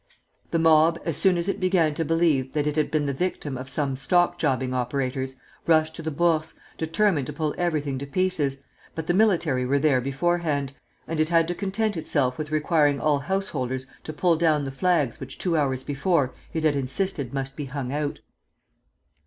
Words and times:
The 0.49 0.57
mob 0.57 0.99
as 1.05 1.15
soon 1.15 1.37
as 1.37 1.47
it 1.47 1.59
began 1.59 1.93
to 1.93 2.03
believe 2.03 2.53
that 2.53 2.65
it 2.65 2.75
had 2.75 2.89
been 2.89 3.05
the 3.05 3.13
victim 3.13 3.55
of 3.55 3.69
some 3.69 3.93
stockjobbing 3.95 4.73
operators, 4.73 5.35
rushed 5.67 5.93
to 5.93 6.01
the 6.01 6.09
Bourse, 6.09 6.55
determined 6.79 7.27
to 7.27 7.33
pull 7.33 7.53
everything 7.55 7.99
to 7.99 8.07
pieces; 8.07 8.57
but 8.95 9.05
the 9.05 9.13
military 9.13 9.63
were 9.63 9.77
there 9.77 10.01
beforehand, 10.01 10.73
and 11.07 11.19
it 11.19 11.29
had 11.29 11.47
to 11.49 11.53
content 11.53 11.95
itself 11.97 12.39
with 12.39 12.49
requiring 12.51 12.99
all 12.99 13.19
householders 13.19 13.85
to 14.03 14.11
pull 14.11 14.35
down 14.37 14.65
the 14.65 14.71
flags 14.71 15.19
which 15.19 15.37
two 15.37 15.55
hours 15.55 15.83
before 15.83 16.33
it 16.51 16.63
had 16.63 16.75
insisted 16.75 17.31
must 17.31 17.55
be 17.55 17.65
hung 17.65 17.93
out. 17.93 18.21